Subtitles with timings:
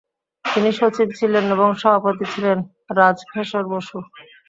[0.45, 2.57] তিনি সচিব ছিলেন এবং সভাপতি ছিলেন
[2.97, 3.97] রাজশেখর বসু।